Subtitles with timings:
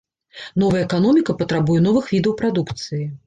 [0.63, 3.03] Новая эканоміка патрабуе новых відаў прадукцыі.